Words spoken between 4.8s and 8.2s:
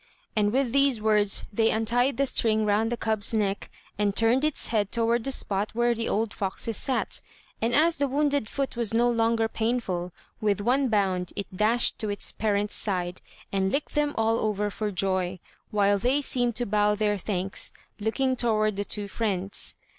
toward the spot where the old foxes sat; and as the